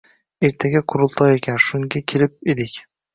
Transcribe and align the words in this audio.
Ertaga 0.47 0.79
qurultoy 0.93 1.33
ekan, 1.39 1.59
shunga 1.65 2.01
kelib 2.13 2.33
edik. 2.55 2.81